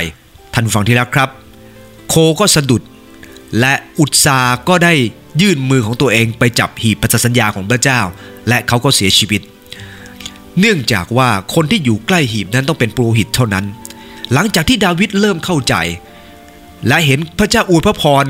[0.53, 1.29] ท่านฟังที่แล้วครับ
[2.09, 2.81] โคก็สะดุด
[3.59, 4.93] และอุตสาก็ได้
[5.41, 7.99] ยื่นมือของตัวเองไปจับหีบพันธสัญญาของพระเจ้า
[8.47, 9.41] และเขาก็เสียชีวิต
[10.59, 13.65] เนื่องจากว่าคนที่อยู่ใกล้หีบนั้นต้องเป็นปุโรหิตเท่านั้น
[14.33, 15.75] หลังจากที่ดาวิดเริ่มเข้าใจ
[16.87, 18.25] และเห็นพระเจ้าอวยพระพร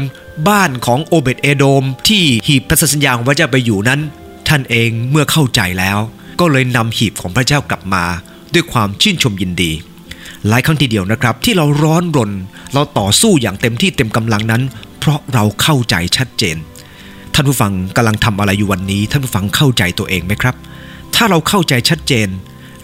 [0.49, 3.99] บ้านของโอเบตเอโดม ที่หีบพระสัญญาของพระเจ้าไปอยู่นั้น
[4.47, 5.97] ท่านเองเมื่อเข้าใจแล้ว
[6.39, 8.05] ก็เลยนำหีบของพระเจ้ากลับมา
[8.53, 9.71] ด้วยความชื่นชมยินดี
[10.47, 12.31] หลายครั้งทีเดียวนะครับ ที่เราร้อนรน
[12.73, 14.63] เราต่อสู้อย่างเต็มที่เต็มกำลังนั้น
[14.99, 16.57] เพราะเราเข้าใจชัดเจน
[17.39, 20.55] ท่านผู้ฟังกำลังทำอะไรอยู่วันนี้ ท่านผู้ฟังเข้าใจตัวเองไหมครับ
[21.15, 22.27] ถ้าเราเข้าใจชัดเจน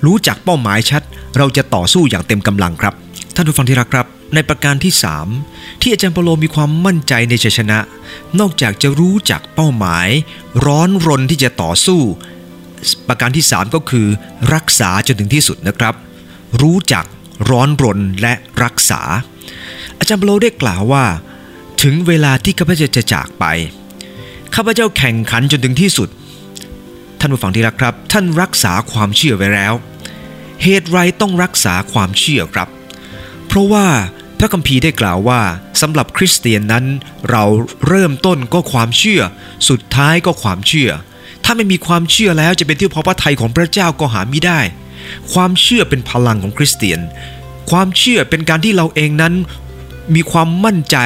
[0.06, 1.02] รู้จักเป้าหมายชัด
[1.38, 2.94] เราจะต่อสู้อย่างเต็มกำลังครับ
[3.36, 4.94] ท่านผู้ฟังที่รักครับ ในประการที่
[5.38, 7.80] 3 ที่อาจารย์เปโลมีความมั่นใจในชัยชนะ
[8.40, 10.08] นอกจากจะรู้จักเป้าหมาย
[10.66, 12.02] ร้อนรนที่จะต่อสู้
[13.08, 14.08] ประการที่ 3 ก็คือ
[14.54, 15.94] รักษาจนถึงที่สุดนะครับ
[16.62, 17.06] รู้จัก
[17.50, 19.02] ร้อนรนและรักษา
[20.00, 21.06] อาจารย์เปโลได้กล่าวว่า
[21.82, 23.46] ถึงเวลาที่ข้าพเจ้าจะจากไป
[24.56, 26.10] ข้าพเจ้าแข่งขันจนถึงที่สุด
[27.20, 29.74] ท่านผู้ฟังที่รักครับ ท่านรักษาความเชื่อไว้แล้ว
[30.64, 32.68] เหตุไรต้องรักษาความเชื่อครับ
[33.48, 33.88] เพราะว่า
[34.40, 35.42] พระคัมภีร์ได้กล่าวว่า
[35.82, 36.86] สำหรับคริสเตียนนั้น
[37.30, 37.44] เรา
[37.88, 39.22] เริ่มต้นก็ความเชื่อ
[39.70, 40.90] สุดท้ายก็ความเชื่อ
[41.44, 44.60] ถ้าไม่มีความเชื่อแล้วจะเป็นที่พอพระทัยของพระเจ้าก็หาไม่ได้
[45.34, 47.00] ความเชื่อเป็นพลังของคริสเตียน
[47.72, 49.34] ความเชื่อเป็นการที่เราเองนั้น
[50.16, 50.98] มีความมั่นใจ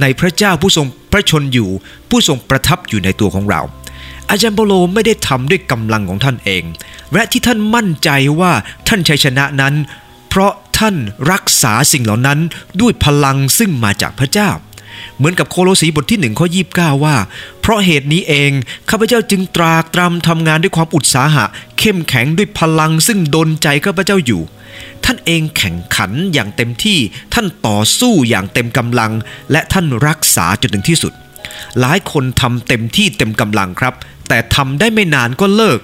[0.00, 1.70] ในพระเจ้าผู้ทรงพระชนอยู่
[2.10, 3.62] ผู้ทรงประทับอยู่ในตัวของเรา
[4.30, 6.64] อาจารย์เปโลไม่ได้ทำด้วยกำลังของท่านเอง
[7.14, 8.10] และที่ท่านมั่นใจ
[8.40, 8.52] ว่า
[8.88, 9.74] ท่านชัยชนะนั้น
[10.28, 10.94] เพราะท่าน
[11.32, 12.38] รักษาสิ่งเหล่านั้น
[12.80, 14.50] ด้วยพลังซึ่งมาจากพระเจ้า
[15.16, 17.16] เหมือนกับโคโลสีบทที่หนึ่งข้อยีบเก้าว่า
[17.60, 18.50] เพราะเหตุนี้เอง
[18.90, 21.44] ข้าพเจ้าจึงตรากตรำทำงานด้วยความอุตสาหะ
[21.78, 24.42] เข้มแข็งด้วยพลังซึ่งดนใจข้าพเจ้าอยู่
[25.12, 26.98] ท่านเองแข่งขันอย่างเต็มที่
[27.34, 29.12] ท่านต่อสู้อย่างเต็มกำลัง
[29.52, 31.12] และท่านรักษาจนถึงที่สุด
[31.80, 33.94] หลายคนทำเต็มที่เต็มกำลังครับ
[34.28, 35.78] แต่ทำได้ไม่นานก็เลิก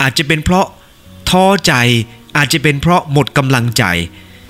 [0.00, 0.66] อาจจะเป็นเพราะ
[1.30, 1.72] ท้อใจ
[2.36, 3.84] อาจจะเป็นเพราะหมดกำลังใจ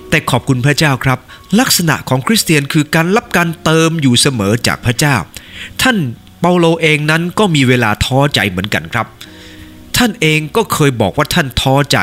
[0.09, 1.19] แต่ขอบคุณพระเจ้าครับ
[1.59, 5.15] ลักษณะของคริสเตียนคือการรับการเติมอยู่เสมอจากพระเจ้า
[5.81, 5.97] ท่าน
[6.39, 9.07] เปาโลเองนั้นก็มีเวลาท้อใจเหมือนกันครับ
[9.97, 11.97] ท่านเองก็เคยบอกว่าท่านท้อใจ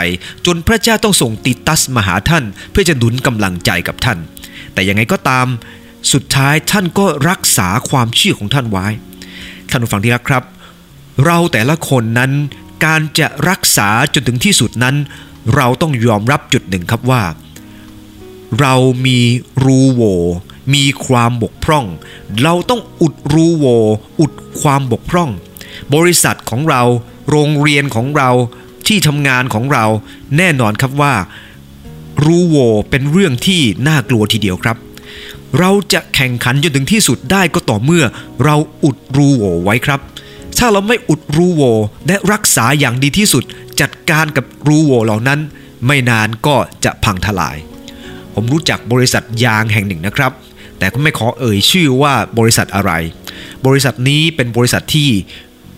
[0.47, 4.19] จนพระเจ้าต้องส่งติตัสมาหาท่าน เพื่อจะหนุนกำลังใจกับท่าน
[4.73, 5.47] แต่ยังไงก็ตาม
[6.13, 8.87] สุดท้ายท่านก็รักษาความเชื่อของท่านไว้
[9.71, 10.45] ท่านผู้ฟังที่รักครับ
[11.25, 12.33] เราแต่ละคนนั้น
[12.85, 14.97] การจะรักษาจนถึงที่สุดนั้น
[15.55, 17.23] เราต้องยอมรับจุดหนึ่งครับว่า
[18.61, 18.75] เรา
[19.07, 19.19] มี
[19.65, 20.03] รูโว
[20.75, 21.87] มีความบกพร่อง
[22.43, 23.67] เราต้องอุดรูโว
[24.21, 25.31] อุดความบกพร่อง
[25.95, 26.83] บริษัทของเรา
[27.31, 28.31] โรงเรียนของเรา
[28.87, 29.85] ที่ทำงานของเรา
[30.37, 31.15] แน่นอนครับว่า
[32.25, 32.57] รูโว
[32.91, 34.77] เป็นเรื่องที่น่ากลัวทีเดียวครับ
[35.59, 38.05] เราจะแข่งขันจนถึงที่สุดได้ก็ต่อเมื่อ
[38.45, 40.01] เราอุดรูโวไว้ครับ
[40.59, 41.63] ถ้าเราไม่อุดรูโว
[42.07, 43.45] และรักษาอย่างดีที่สุด
[43.81, 45.41] จัดการกับรูโวเหล่านั้น
[45.87, 47.57] ไม่นานก็จะพังทลาย
[48.35, 50.33] ผมรู้จักบริษัทยางแห่งหนึ่งนะครับ
[50.79, 52.93] แต่ก็ไม่ขอเอ่ยชื่อว่าบริษัทอะไร
[53.67, 55.11] บริษัทนี้เป็นบริษัทที่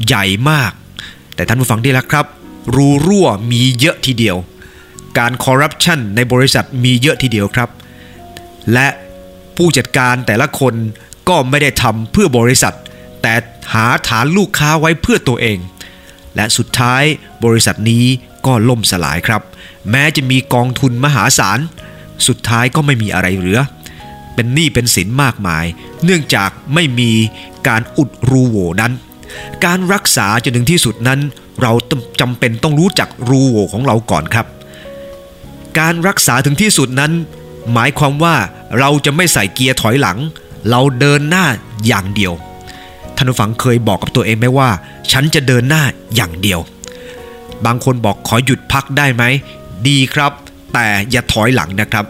[0.06, 0.72] ใหญ่มาก
[1.34, 2.26] แต่ท่านผู้ฟังที่รักครับ
[2.74, 4.36] รูรั่วมีเยอะทีเดียว
[5.18, 7.68] การคอร์รัปชันในบริษัทมีเยอะทีเดียวครับ
[8.72, 8.88] และ
[9.56, 10.74] ผู้จัดการแต่ละคน
[11.28, 12.74] ก็ไม่ได้ทำเพื่อบริษัท
[13.22, 13.34] แต่
[13.74, 15.58] หาฐานลูกค้าไว้เพื่อตัวเอง
[16.36, 17.02] และสุดท้าย
[17.44, 18.04] บริษัทนี้
[18.46, 19.42] ก็ล่มสลายครับ
[19.90, 21.58] แม้จะมีกองทุนมหาศาล
[22.26, 23.60] สุดท้ายก็ไม่มีอะไรเหลือ
[24.34, 25.64] เป็นหนี้เป็นสินมากมาย
[26.04, 27.12] เนื่องจากไม่มี
[27.68, 28.92] การอุดรูโหว่นั้น
[29.64, 31.20] การรักษาจนถึงที่สุดนั้น
[31.62, 31.72] เรา
[32.20, 34.46] จำเป็นต้องรู้จักรูโหว่ของเราก่อนครับ
[35.78, 37.12] การรักษาถึงที่สุดนั้น
[37.72, 38.34] หมายความว่า
[38.78, 40.18] เราจะไม่ใส่เกียร์ถอยหลัง
[40.70, 41.46] เราเดินหน้า
[41.86, 42.32] อย่างเดียว
[43.16, 44.68] ท่านผู้ฟังเคยบอกกับตัวเองไหมว่า
[45.12, 45.82] ฉันจะเดินหน้า
[46.14, 46.60] อย่างเดียว
[47.66, 49.24] บางคนบอกขอหยุดพักได้ไหม
[49.88, 50.32] ดีครับ
[50.72, 52.04] แต่อย่าถอยหลังนะครับ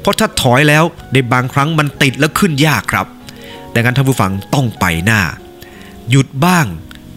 [0.00, 3.06] เพราะถ้าถอยแล้วในบางครั้งมันติดแล้วขึ้นยากครับ
[3.74, 5.20] ดังนั้นท่านผู้ฟังต้องไปหน้า
[6.10, 6.66] หยุดบ้าง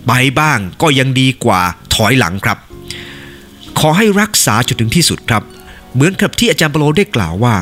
[0.08, 1.62] ไปบ้างก็ยังดีกว่า
[1.96, 2.58] ถอยหลังครับ
[3.80, 5.44] ขอให้รักษาจนถึงที่สุดครับ
[5.94, 7.56] เหมือนกับที่อาจารย์เปโลได้กล่าวว่า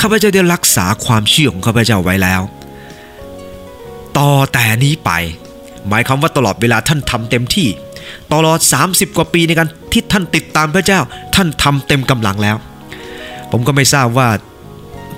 [0.00, 2.42] ข้าพเจ้าได้รักษาความเชื่อของข้าพเจ้าไว้แล้ว
[4.18, 5.10] ต่อแต่นี้ไป
[5.88, 7.68] หมายความว่าตลอดเวลาท่านทำเต็มที่
[8.32, 11.00] ตลอด 30 กว่าปีในการที่ท่านติดตามพระเจ้า
[11.34, 12.56] ท่านทำเต็มกำลังแล้ว
[13.50, 14.28] ผมก็ไม่ทราบว่า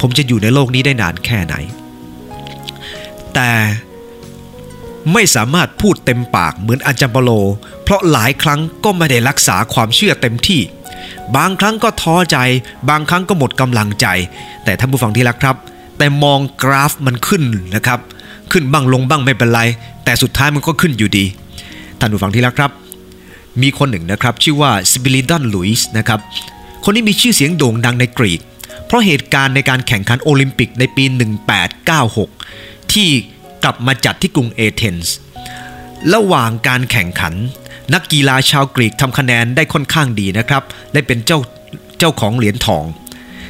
[0.01, 1.55] ผมจะอยู่ในโลกนี้ได้นานแค่ไหน
[3.35, 3.49] แต่
[5.13, 7.31] ไม่สามารถพูดเต็มปากเหมือนอาจารย์ปโล
[7.83, 10.61] เพราะหลายครั้งก็ไม่ได้รักษาความเชื่อเต็มที่
[11.37, 12.39] บางครั้งก็ท้อใจ
[12.91, 14.07] บางครั้งก็หมดกำลังใจ
[14.65, 15.57] แต่ท่านผู้ฟังที่รักครับ
[15.99, 17.43] แต่มองกราฟมันขึ้น
[17.75, 18.01] นะครับ
[18.53, 19.61] ขึ้นบ้างลงบ้างไม่เป็นไร
[20.05, 21.25] แต่สุดท้ายมันก็ขึ้นอยู่ดี
[21.99, 22.71] ท่านผู้ฟังที่รักครับ
[23.63, 26.21] มีคนหนึ่งนะครับชื่อว่าสปิริดอนลุยส์นะครับ
[26.85, 28.41] คนนี้มีชื่อเสียงโด่งดังในกรีก
[28.87, 31.05] เพราะเหตุการณ์ในการแข่งขันโอลิมปิกในปี
[31.99, 33.11] 1896 ที่
[33.65, 35.17] กลับมาจัดที่กรุงเอเธนส์
[36.15, 37.35] ระหว่างการแข่งขัน
[37.95, 41.39] นักกีฬาชาวกรีกทำคะแนนได้ค่อนข้างดีนะครับ ได้เป็นเจ้า
[41.99, 42.85] เจ้าของเหรียญทอง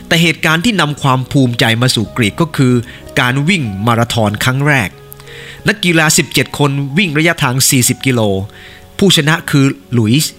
[0.06, 2.74] แต่เหตุการณ์ที่นำความภูมิใจมาสู่กรีกก็คือ
[3.20, 4.88] การวิ่งมาราธอนครั้งแรก
[5.68, 8.20] นักกีฬา 17 คนวิ่งระยะทาง 40 กิโล
[8.98, 10.32] ผู้ชนะคือหลุยส์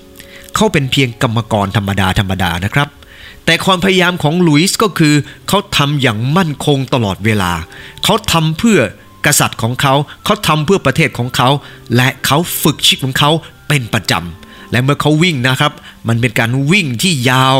[0.55, 2.87] เขาเป็นเพียงกรรมกรธรรมดาธรรมดานะครับ
[3.45, 5.15] แต่ความพยายามของหลุยส์ก็คือ
[5.47, 7.51] เขาทำอย่างมั่นคงตลอดเวลา
[8.03, 8.79] เขาทำเพื่อ
[9.25, 9.93] กษัตริย์ของเขา
[10.25, 11.49] เขาทำเพื่อประเทศของเขา
[11.95, 13.31] และเขาฝึกชีวิตของเขา
[13.67, 15.73] เป็นประจำและเมื่อเขาวิ่งนะครับ
[16.07, 17.57] มันเป็นการวิ่งที่ยาว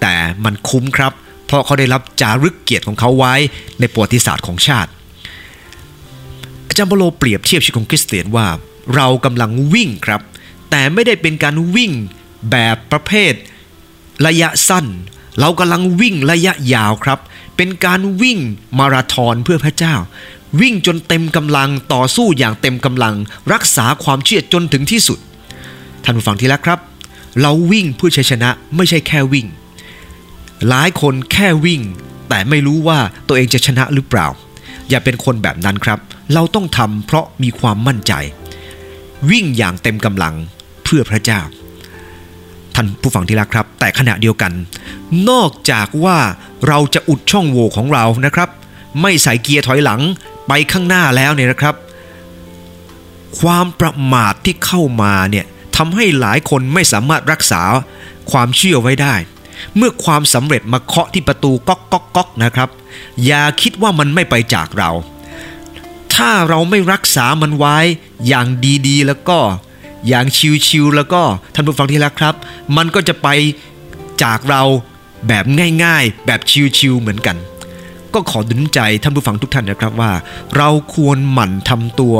[0.00, 1.12] แต่มันคุ้มครับ
[1.46, 3.34] เพราะเขาได้รับจารึกเกียรติของเขาไว้
[3.80, 4.90] ในประวัติศาสตร์ของชาติ
[6.66, 8.46] อาจารย์โปโลเปรียบเทียบชีวิตของคริสเตียนว่า
[8.94, 10.20] เรากำลังวิ่งครับ
[10.70, 11.92] แต่ไม่ได้เป็นการวิ่ง
[12.50, 13.32] แบบประเภท
[14.26, 14.86] ระยะสั้น
[15.40, 17.18] เรากำลังวิ่งระยะยาวครับ
[17.56, 18.38] เป็นการวิ่ง
[18.78, 19.94] มาราธอนเพื่อพระเจ้า
[20.60, 23.14] วิ่งจนเต็มกำลังต่อสู้อย่างเต็มกำลัง
[23.52, 25.18] รักษาความเชื่อจนถึงที่สุด
[26.04, 26.80] ท่านผู้ฟังที่รักครับ
[27.40, 29.46] เราวิ่งเพื่อชัยชนะไม่ใช่แค่วิ่ง
[30.68, 31.80] หลายคนแค่วิ่ง
[32.28, 34.26] แต่ไม่รู้ว่าตัวเองจะชนะหรือเปล่า
[34.88, 35.98] อย่าเป็นคนแบบนั้นครับ
[36.34, 38.12] เราต้องทำเพราะมีความมั่นใจ
[39.30, 40.34] วิ่งอย่างเต็มกำลัง
[40.84, 41.40] เพื่อพระเจ้า
[42.74, 44.52] ท่านผู้ฟังที่รักครับ แต่ขณะเดียวกัน
[45.30, 46.18] นอกจากว่า
[46.68, 48.48] เราจะอุดช่องโหว่ของเรานะครับ
[49.00, 50.00] ไม่ใส่เกียร์ถอยหลัง
[50.52, 51.74] ไปข้างหน้าแล้วเนี่ยนะครับ
[53.40, 57.62] ความประมาทที่เข้ามาเนี่ยทำให้หลายคนไม่สามารถรักษา
[58.30, 59.14] ความเชื่อไว้ได้
[59.76, 62.68] เมื่อความสำเร็จมาเคาะที่ประตูก๊อกก๊อกก๊อกนะครับ
[63.24, 64.90] อย่าคิดว่ามันไม่ไปจากเรา
[66.14, 67.76] ถ้าเราไม่รักษามันไว้
[68.26, 68.46] อย่าง
[68.88, 69.38] ดีๆ แล้วก็
[70.08, 70.26] อย่าง
[70.66, 71.22] ชิวๆแล้วก็
[71.54, 72.34] ท่านผู้ฟังที่รักครับ
[72.76, 73.28] มันก็จะไป
[74.22, 74.62] จากเรา
[75.28, 75.44] แบบ
[75.84, 76.40] ง่ายๆ แบบ
[76.78, 77.36] ชิวๆเหมือนกัน
[78.14, 80.12] ก็ขอดุนใจท่านผู้ฟังทุกท่านนะครับว่า
[80.56, 82.16] เราควรหมั่นทำตัว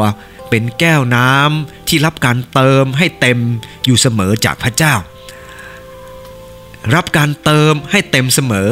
[0.51, 3.39] เป็นแก้วน้ำที่รับการเติมให้เต็ม
[3.85, 4.95] อยู่เสมอจากพระเจ้า
[6.95, 8.69] รับการเติมให้เต็มเสมอ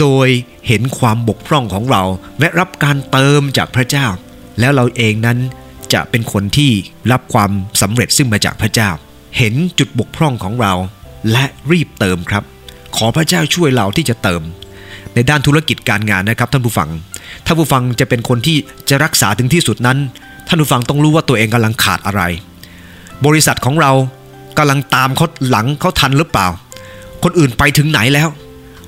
[0.00, 0.28] โดย
[0.66, 2.02] เห็นความบกพร่องของเรา
[2.40, 4.06] และรับการเติมจากพระเจ้า
[4.60, 5.38] แล้วเราเองนั้น
[5.92, 6.72] จะเป็นคนที่
[7.12, 7.50] รับความ
[7.80, 8.90] สำเร็จซึ่งมาจากพระเจ้า
[9.38, 10.72] เห็นจุดบกพร่องของเรา
[11.32, 12.44] และรีบเติมครับ
[12.96, 14.42] ขอพระเจ้าช่วยเราที่จะเติม
[15.18, 16.88] ในด้านธุรกิจการงานนะครับท่านผู้ฟัง
[17.46, 18.56] ถ้านผู้ฟังจะเป็นคนที่
[18.88, 19.98] จะรักษาถึงที่สุดนั้น
[20.48, 22.22] ท่านผู้ฟังต้องรู้ว่าตัวเองกำลังขาดอะไร
[23.26, 23.92] บริษัทของเรา
[24.58, 26.46] กำลังตามเขาหลังเขาทันหรือเปล่า
[27.24, 28.28] คนอื่นไปถึงไหนแล้ว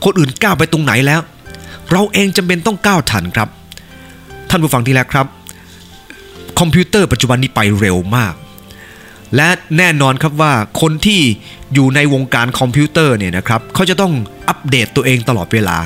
[0.05, 1.21] คนอื่นก้าวไปตรงไหนแล้ว
[1.93, 3.49] เราเองจำเป็นต้องก้าวทันครับ
[4.51, 5.27] ท่านผู้ฟังที่แล้วครับ
[6.61, 8.35] คอมพิวเตอร์ปัจจุบันนี้ไปเร็วมาก
[9.37, 11.21] และแน่นอนครับว่าคนที่
[11.75, 14.13] อยู่ในวงการคอมพิวเตอร์เนี่ยนะครับเขาจะต้อง
[14.49, 15.77] อัปเดตตัวเองตลอดเวลา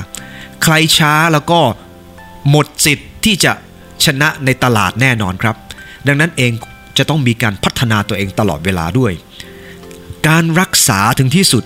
[0.67, 1.59] ใครช้าแล้วก็
[2.49, 3.51] หมดสิทธิ์ที่จะ
[4.05, 5.55] ชนะในตลาดแน่นอนครับ
[6.07, 6.51] ดังนั้นเอง
[6.97, 9.13] จะต้องมีการพัฒนาตัวเองตลอดเวลาด้วย
[10.27, 11.63] การรักษาถึงที่สุด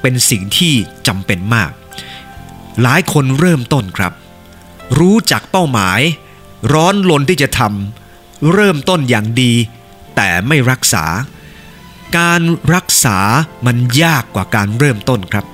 [0.00, 0.74] เป็นสิ่งที่
[1.06, 1.72] จำเป็นมาก
[2.82, 4.12] หลายคนเริ่มต้นครับ
[4.98, 6.00] รู้จักเป้าหมาย
[6.72, 9.52] ร้อนลนที่จะทำเริ่มต้นอย่างดี
[10.16, 11.04] แต่ไม่รักษา
[12.18, 12.40] การ
[12.74, 13.18] รักษา
[13.66, 15.46] มันยากกว่าการเริ่มต้นครับ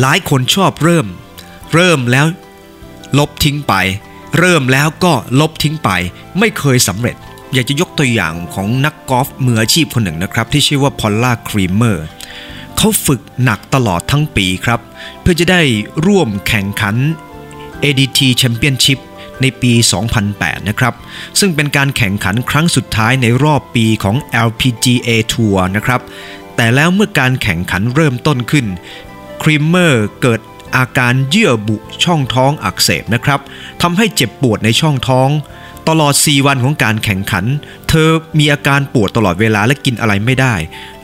[0.00, 1.06] หลายคนชอบเริ่ม
[1.74, 2.26] เริ่มแล้ว
[3.18, 3.74] ลบทิ้งไป
[4.38, 5.90] เริ่มแล้วก็ลบทิ้งไป
[6.38, 7.16] ไม่เคยสำเร็จ
[7.52, 12.06] อยากจะยกตัวอย่างของนักกอล์ฟมืออาชีพคนหนึ่งนะครับ ที่ชื่อว่าพอลล่าครีมเมอร์
[12.76, 14.80] เขาฝึกหนักตลอดทั้งปีครับ
[15.20, 15.62] เพื่อจะได้
[16.06, 16.96] ร่วมแข่งขัน
[17.82, 18.98] ADT Championship
[19.40, 19.72] ในปี
[20.20, 20.94] 2008 นะครับ
[21.40, 24.16] ซึ่งเป็นการแข่งขันครั้งสุดท้ายในรอบปีของ
[24.48, 26.00] LPGA Tour นะครับ
[26.56, 28.66] แต่แล้วเมื่อการแข่งขันเริ่มต้นขึ้น
[29.42, 30.40] ครีมเมอร์เกิด
[30.76, 33.40] อาการเยื่อบุช่องท้องอักเสบนะครับ
[33.82, 35.28] ทำให้เจ็บปวดในช่องท้อง
[35.88, 37.44] ตลอด 4 วันของการแข่งขัน
[37.88, 38.08] เธอ
[38.38, 40.54] มีอาการปวดตลอดเวลาและกินอะไรไม่ได้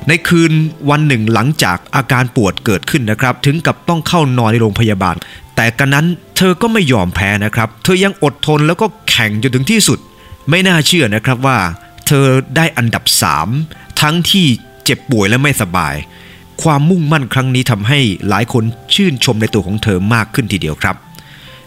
[0.08, 0.52] ในคืน
[0.90, 5.14] วันหนึ่งหลังจากอาการปวดเกิดขึ้นนะครับ ถึงกับต้องเข้านอนในโรงพยาบาล
[5.56, 6.06] แต่กันนั้น
[6.36, 9.98] เธอก็ไม่ยอมแพ้นะครับ เธอยังอดทนแล้วก็แข่งจนถึงที่สุด
[10.50, 11.58] ไม่น่าเชื่อนะครับว่า
[12.06, 13.04] เธอได้อันดับ
[13.52, 14.46] 3 ทั้งที่
[14.84, 15.94] เจ็บป่วยและไม่สบาย
[16.62, 20.96] ความมุ่งมั่นครั้งนี้ทำให้หลายคนชื่นชมในตัวของเธอมากขึ้นทีเดียวครับ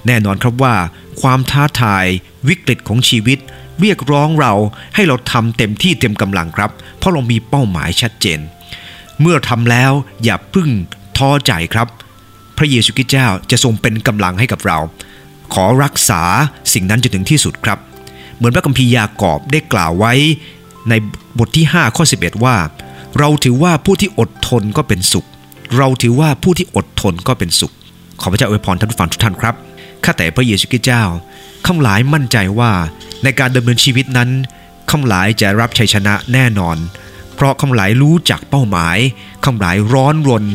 [0.05, 0.75] แน่นอนครับว่า
[1.21, 2.05] ความท้าทาย
[2.47, 3.39] วิกฤตของชีวิต
[3.79, 4.53] เรียกร้องเรา
[4.95, 8.39] ให้เราทำเต็มที่เต็มกำลังครับ เพราะเรามีเป้าหมายชัดเจน
[9.21, 9.91] เมื่อทำแล้ว
[10.23, 10.69] อย่าพึ่ง
[11.17, 11.87] ท้อใจครับ
[12.57, 14.77] พระเยซูคริสต์เจ้าจะทรงเป็นกำลังให้กับเรา
[15.53, 16.21] ขอรักษา
[16.73, 17.79] สิ่งนั้นจนถึงที่สุดครับ
[18.35, 20.13] เหมือนพระคัมภีร์ยากอบได้กล่าวไว้
[20.89, 20.93] ใน
[21.39, 22.55] บทที่ 5 ข้อ 11 ว่า
[23.19, 25.25] เราถือว่าผู้ที่อดทนก็เป็นสุข
[25.77, 27.73] เราถือว่าผู้ที่อดทนก็เป็นสุข
[28.21, 29.55] ขอพระเจ้าอวยพรท่านผู้ฟังทุกท่านครับ
[30.03, 31.03] ข้าแต่พระเยซูคริสต์เจ้า
[31.67, 32.71] ข้าหลายมั่นใจว่า
[33.23, 34.29] ในการดำเนินชีวิตนั้น
[34.91, 36.77] ข้าหลายจะรับชัยชนะแน่นอน
[37.35, 38.97] เพราะข้าหลายรู้จักเป้าหมาย
[39.45, 40.45] ข้าหลายร้อนรน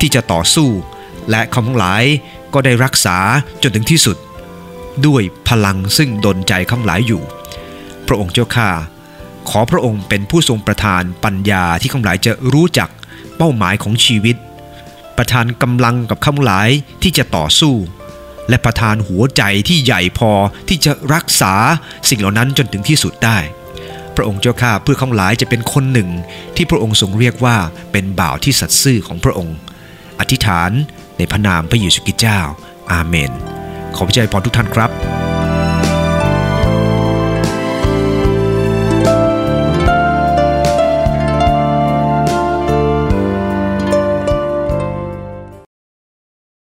[0.00, 0.68] ที่จะต่อสู้
[1.30, 2.04] และข้าหลาย
[2.54, 3.18] ก็ได้รักษา
[3.62, 4.16] จนถึงที่สุด
[5.06, 7.22] ด้วยพลังซึ่งดลใจข้าหลายอยู่
[8.06, 8.68] พระองค์เจ้าข้า
[9.50, 12.88] ขอพระองค์เป็นผู้ทรงประทานปัญญาที่ข้าหลายจะรู้จัก
[13.36, 14.36] เป้าหมายของชีวิต
[15.18, 16.68] ประทานกำลังกับข้าหลาย
[17.02, 17.74] ที่จะต่อสู้
[18.48, 20.32] และประทานหัวใจที่ใหญ่พอ
[20.68, 21.54] ที่จะรักษา
[22.08, 23.38] สิ่งเหล่านั้นจนถึงที่สุดได้
[24.16, 26.08] พระองค์เจ้าข้าเพื่อข้าหลายจะเป็นคนหนึ่ง
[26.56, 27.56] ที่พระองค์ทรงเรียกว่า
[27.92, 29.56] เป็นบ่าวที่สัตย์ซื่อของพระองค์
[30.20, 30.70] อธิษฐาน
[31.18, 32.40] ในพระนามพระเยซูคริสต์เจ้า
[32.92, 33.32] อาเมน
[33.94, 35.17] ขอพระเจ้าพรทุกท่านครับ